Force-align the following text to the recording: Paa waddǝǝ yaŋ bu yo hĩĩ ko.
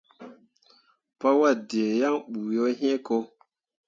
Paa 1.19 1.35
waddǝǝ 1.39 1.85
yaŋ 2.01 2.15
bu 2.31 2.39
yo 2.55 2.65
hĩĩ 2.79 2.93
ko. 3.07 3.17